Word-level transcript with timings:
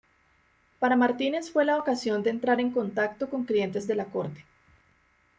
Para 0.79 0.95
Martínez 0.95 1.51
fue 1.51 1.63
la 1.63 1.77
ocasión 1.77 2.23
de 2.23 2.31
entrar 2.31 2.59
en 2.59 2.71
contacto 2.71 3.29
con 3.29 3.43
clientes 3.45 3.85
de 3.85 3.93
la 3.93 4.05
Corte. 4.05 4.43